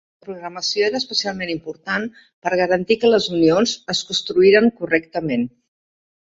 La 0.21 0.27
programació 0.27 0.87
era 0.87 0.97
especialment 1.03 1.51
important 1.55 2.07
per 2.47 2.55
garantir 2.63 2.99
que 3.05 3.13
les 3.13 3.29
unions 3.37 3.77
es 3.97 4.03
construïren 4.11 4.69
correctament. 4.83 5.49